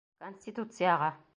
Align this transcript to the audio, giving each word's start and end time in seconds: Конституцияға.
Конституцияға. 0.23 1.13